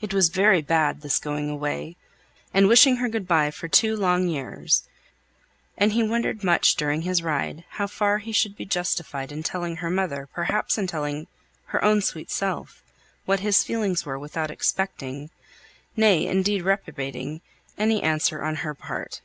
It 0.00 0.12
was 0.12 0.30
very 0.30 0.62
bad, 0.62 1.00
this 1.00 1.20
going 1.20 1.48
away, 1.48 1.94
and 2.52 2.66
wishing 2.66 2.96
her 2.96 3.08
good 3.08 3.28
by 3.28 3.52
for 3.52 3.68
two 3.68 3.94
long 3.94 4.26
years; 4.26 4.82
and 5.78 5.92
he 5.92 6.02
wondered 6.02 6.42
much 6.42 6.74
during 6.74 7.02
his 7.02 7.22
ride 7.22 7.62
how 7.68 7.86
far 7.86 8.18
he 8.18 8.32
should 8.32 8.56
be 8.56 8.64
justified 8.64 9.30
in 9.30 9.44
telling 9.44 9.76
her 9.76 9.88
mother, 9.88 10.28
perhaps 10.34 10.76
in 10.76 10.88
telling 10.88 11.28
her 11.66 11.84
own 11.84 12.00
sweet 12.00 12.32
self, 12.32 12.82
what 13.26 13.38
his 13.38 13.62
feelings 13.62 14.04
were 14.04 14.18
without 14.18 14.50
expecting, 14.50 15.30
nay, 15.96 16.26
indeed 16.26 16.62
reprobating, 16.62 17.40
any 17.78 18.02
answer 18.02 18.42
on 18.42 18.56
her 18.66 18.74
part. 18.74 19.20